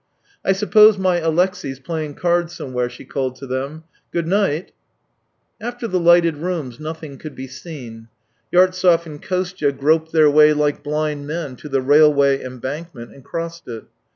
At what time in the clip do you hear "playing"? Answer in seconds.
1.79-2.15